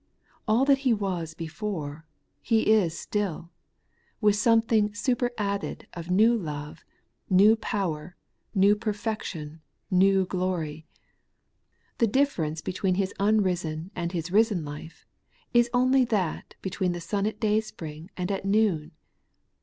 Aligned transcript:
AU 0.47 0.65
that 0.65 0.79
He 0.79 0.95
was 0.95 1.35
before, 1.35 2.07
He 2.41 2.71
is 2.73 2.97
still, 2.97 3.51
with 4.19 4.35
something 4.35 4.95
superadded 4.95 5.85
of 5.93 6.09
new 6.09 6.35
love, 6.35 6.83
new 7.29 7.55
power, 7.55 8.15
new 8.55 8.75
perfection, 8.75 9.61
new 9.91 10.25
glory. 10.25 10.87
The 11.99 12.07
difference 12.07 12.61
between 12.61 12.95
His 12.95 13.13
unrisen 13.19 13.91
and 13.95 14.11
His 14.11 14.31
risen 14.31 14.65
life 14.65 15.05
is 15.53 15.69
only 15.71 16.03
that 16.05 16.55
between 16.63 16.93
the 16.93 16.99
sun 16.99 17.27
at 17.27 17.39
dayspring 17.39 18.09
and 18.17 18.31
at 18.31 18.43
noon. 18.43 18.93